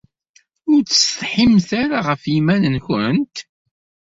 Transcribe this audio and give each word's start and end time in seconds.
Ur 0.71 0.79
tessetḥimt 0.83 1.69
ara 1.81 1.99
ɣef 2.07 2.21
yiman-nkent? 2.31 3.35